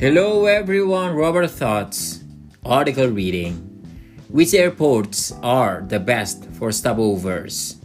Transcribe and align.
Hello 0.00 0.46
everyone, 0.46 1.14
Robert 1.14 1.50
Thoughts. 1.50 2.24
Article 2.64 3.08
reading. 3.08 3.56
Which 4.30 4.54
airports 4.54 5.30
are 5.42 5.84
the 5.86 6.00
best 6.00 6.46
for 6.56 6.70
stopovers? 6.70 7.76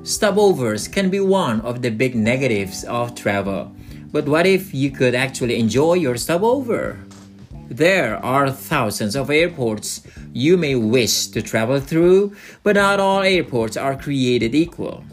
Stopovers 0.00 0.90
can 0.90 1.10
be 1.10 1.20
one 1.20 1.60
of 1.60 1.82
the 1.82 1.90
big 1.90 2.14
negatives 2.14 2.84
of 2.84 3.14
travel. 3.14 3.76
But 4.10 4.26
what 4.26 4.46
if 4.46 4.72
you 4.72 4.90
could 4.90 5.14
actually 5.14 5.58
enjoy 5.58 6.00
your 6.00 6.16
stopover? 6.16 7.04
There 7.68 8.16
are 8.24 8.50
thousands 8.50 9.14
of 9.14 9.28
airports 9.28 10.00
you 10.32 10.56
may 10.56 10.74
wish 10.74 11.26
to 11.36 11.42
travel 11.42 11.80
through, 11.80 12.34
but 12.62 12.76
not 12.76 12.98
all 12.98 13.20
airports 13.20 13.76
are 13.76 13.94
created 13.94 14.54
equal. 14.54 15.04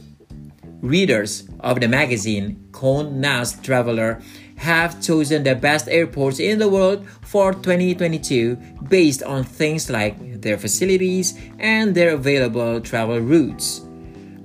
Readers 0.79 1.49
of 1.59 1.81
the 1.81 1.89
magazine 1.89 2.69
Condé 2.71 3.11
Nast 3.11 3.61
Traveler 3.61 4.21
have 4.55 5.01
chosen 5.01 5.43
the 5.43 5.55
best 5.55 5.87
airports 5.89 6.39
in 6.39 6.59
the 6.59 6.69
world 6.69 7.07
for 7.21 7.53
2022 7.53 8.55
based 8.87 9.23
on 9.23 9.43
things 9.43 9.89
like 9.89 10.41
their 10.41 10.57
facilities 10.57 11.37
and 11.59 11.93
their 11.95 12.13
available 12.13 12.79
travel 12.81 13.19
routes. 13.19 13.81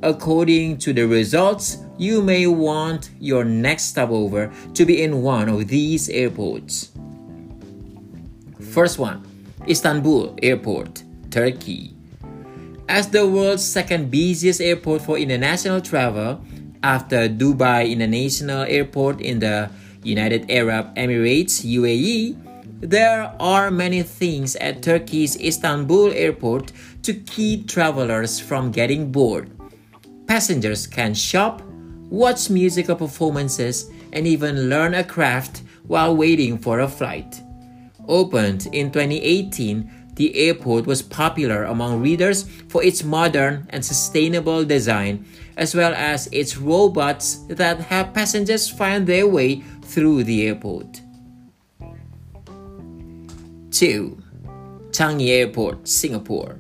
According 0.03 0.79
to 0.79 0.93
the 0.93 1.07
results, 1.07 1.79
you 1.99 2.23
may 2.23 2.47
want 2.47 3.11
your 3.21 3.45
next 3.45 3.85
stopover 3.85 4.51
to 4.75 4.87
be 4.87 5.03
in 5.03 5.23
one 5.23 5.49
of 5.49 5.69
these 5.69 6.09
airports. 6.09 6.91
First 8.73 8.99
one, 8.99 9.27
Istanbul 9.69 10.39
Airport, 10.43 11.05
Turkey. 11.31 11.95
As 12.89 13.09
the 13.09 13.29
world's 13.29 13.65
second 13.65 14.11
busiest 14.11 14.61
airport 14.61 15.03
for 15.03 15.19
international 15.19 15.81
travel, 15.81 16.41
after 16.83 17.29
Dubai 17.29 17.91
International 17.91 18.63
Airport 18.63 19.21
in 19.21 19.41
the 19.41 19.71
United 20.03 20.51
Arab 20.51 20.95
Emirates 20.97 21.65
UAE, 21.65 22.37
there 22.81 23.35
are 23.39 23.71
many 23.71 24.03
things 24.03 24.57
at 24.57 24.83
Turkey's 24.83 25.39
Istanbul 25.39 26.13
airport 26.13 26.73
to 27.03 27.13
keep 27.13 27.69
travelers 27.69 28.41
from 28.41 28.71
getting 28.71 29.13
bored. 29.13 29.51
Passengers 30.27 30.87
can 30.87 31.13
shop, 31.13 31.63
watch 32.09 32.49
musical 32.49 32.97
performances, 32.97 33.91
and 34.13 34.27
even 34.27 34.71
learn 34.71 34.95
a 34.95 35.05
craft 35.05 35.63
while 35.87 36.17
waiting 36.17 36.57
for 36.57 36.81
a 36.81 36.89
flight. 36.89 37.43
Opened 38.09 38.69
in 38.73 38.91
2018, 38.91 40.00
the 40.21 40.37
airport 40.37 40.85
was 40.85 41.01
popular 41.01 41.65
among 41.65 42.03
readers 42.03 42.45
for 42.69 42.85
its 42.85 43.03
modern 43.03 43.67
and 43.71 43.83
sustainable 43.83 44.67
design, 44.67 45.25
as 45.57 45.75
well 45.75 45.95
as 45.97 46.29
its 46.31 46.59
robots 46.59 47.37
that 47.49 47.81
help 47.81 48.13
passengers 48.13 48.69
find 48.69 49.07
their 49.07 49.27
way 49.27 49.65
through 49.81 50.23
the 50.25 50.47
airport. 50.47 51.01
2. 53.71 54.23
Changi 54.91 55.29
Airport, 55.31 55.89
Singapore. 55.89 56.59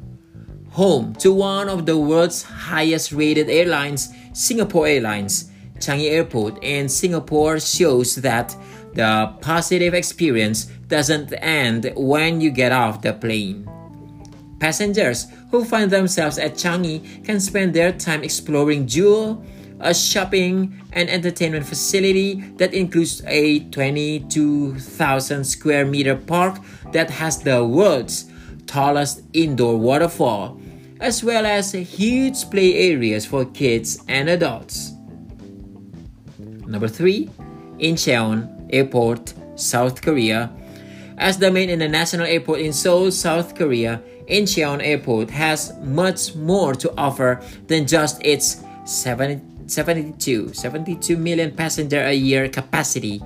Home 0.70 1.12
to 1.16 1.30
one 1.30 1.68
of 1.68 1.84
the 1.84 1.98
world's 1.98 2.42
highest 2.42 3.12
rated 3.12 3.50
airlines, 3.50 4.08
Singapore 4.32 4.86
Airlines, 4.86 5.49
Changi 5.80 6.10
Airport 6.10 6.62
in 6.62 6.88
Singapore 6.88 7.58
shows 7.58 8.16
that 8.16 8.54
the 8.94 9.32
positive 9.40 9.94
experience 9.94 10.66
doesn't 10.88 11.32
end 11.40 11.92
when 11.96 12.40
you 12.40 12.50
get 12.50 12.72
off 12.72 13.02
the 13.02 13.12
plane. 13.12 13.68
Passengers 14.58 15.26
who 15.50 15.64
find 15.64 15.90
themselves 15.90 16.38
at 16.38 16.54
Changi 16.54 17.24
can 17.24 17.40
spend 17.40 17.72
their 17.72 17.92
time 17.92 18.22
exploring 18.22 18.86
Jewel, 18.86 19.42
a 19.80 19.94
shopping 19.94 20.78
and 20.92 21.08
entertainment 21.08 21.64
facility 21.64 22.34
that 22.58 22.74
includes 22.74 23.22
a 23.26 23.60
22,000 23.70 25.44
square 25.44 25.86
meter 25.86 26.14
park 26.14 26.58
that 26.92 27.08
has 27.08 27.38
the 27.42 27.64
world's 27.64 28.30
tallest 28.66 29.22
indoor 29.32 29.78
waterfall, 29.78 30.60
as 31.00 31.24
well 31.24 31.46
as 31.46 31.72
huge 31.72 32.50
play 32.50 32.92
areas 32.92 33.24
for 33.24 33.46
kids 33.46 33.98
and 34.08 34.28
adults. 34.28 34.92
Number 36.70 36.88
3. 36.88 37.28
Incheon 37.80 38.68
Airport, 38.70 39.34
South 39.56 40.00
Korea. 40.00 40.50
As 41.18 41.36
the 41.36 41.50
main 41.50 41.68
international 41.68 42.26
airport 42.26 42.60
in 42.60 42.72
Seoul, 42.72 43.10
South 43.10 43.54
Korea, 43.54 44.00
Incheon 44.28 44.80
Airport 44.82 45.30
has 45.30 45.76
much 45.82 46.34
more 46.36 46.74
to 46.74 46.94
offer 46.96 47.42
than 47.66 47.86
just 47.86 48.24
its 48.24 48.62
70 48.86 49.50
72, 49.70 50.52
72 50.52 51.16
million 51.16 51.54
passenger 51.54 52.02
a 52.02 52.12
year 52.12 52.48
capacity. 52.48 53.22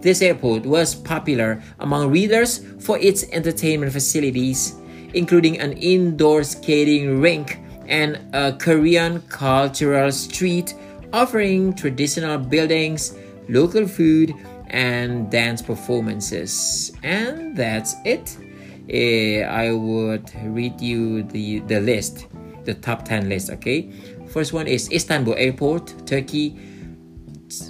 This 0.00 0.22
airport 0.22 0.64
was 0.66 0.94
popular 0.94 1.62
among 1.80 2.10
readers 2.10 2.60
for 2.78 2.98
its 2.98 3.24
entertainment 3.32 3.92
facilities, 3.92 4.76
including 5.14 5.58
an 5.58 5.72
indoor 5.72 6.44
skating 6.44 7.20
rink 7.20 7.58
and 7.88 8.20
a 8.32 8.52
Korean 8.52 9.20
cultural 9.22 10.12
street 10.12 10.74
offering 11.14 11.72
traditional 11.72 12.36
buildings, 12.38 13.14
local 13.48 13.86
food, 13.86 14.34
and 14.66 15.30
dance 15.30 15.62
performances. 15.62 16.92
And 17.04 17.56
that's 17.56 17.94
it. 18.04 18.36
Uh, 18.90 19.46
I 19.48 19.70
would 19.70 20.30
read 20.42 20.80
you 20.80 21.22
the, 21.22 21.60
the 21.60 21.80
list, 21.80 22.26
the 22.64 22.74
top 22.74 23.04
10 23.04 23.28
list, 23.28 23.48
okay? 23.50 23.90
First 24.26 24.52
one 24.52 24.66
is 24.66 24.90
Istanbul 24.90 25.36
Airport, 25.38 26.06
Turkey. 26.06 26.58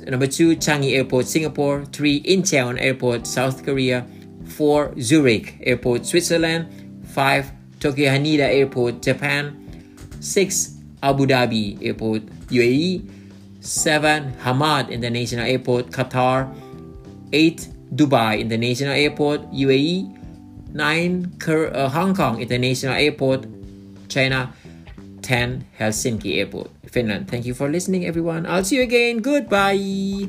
Number 0.07 0.27
two, 0.27 0.57
Changi 0.57 0.97
Airport, 0.97 1.27
Singapore. 1.27 1.85
Three, 1.85 2.23
Incheon 2.23 2.81
Airport, 2.81 3.27
South 3.27 3.63
Korea. 3.65 4.07
Four, 4.47 4.95
Zurich 4.99 5.59
Airport, 5.61 6.07
Switzerland. 6.07 7.05
Five, 7.09 7.53
Tokyo 7.81 8.11
Haneda 8.11 8.49
Airport, 8.49 9.03
Japan. 9.03 9.61
Six, 10.21 10.79
Abu 11.03 11.27
Dhabi 11.27 11.85
Airport, 11.85 12.25
UAE. 12.49 13.24
Seven, 13.65 14.37
Hamad 14.45 14.93
International 14.93 15.49
Airport, 15.49 15.91
Qatar. 15.91 16.53
Eight, 17.33 17.67
Dubai 17.91 18.39
International 18.39 18.95
Airport, 18.95 19.51
UAE. 19.51 20.13
Nine, 20.75 21.33
uh, 21.49 21.89
Hong 21.89 22.15
Kong 22.15 22.41
International 22.41 22.95
Airport, 22.95 23.47
China. 24.09 24.53
10 25.25 25.65
Helsinki 25.81 26.37
Airport, 26.37 26.69
Finland. 26.85 27.29
Thank 27.29 27.47
you 27.47 27.55
for 27.55 27.71
listening, 27.73 28.05
everyone. 28.05 28.45
I'll 28.45 28.63
see 28.63 28.77
you 28.77 28.83
again. 28.83 29.25
Goodbye. 29.25 30.29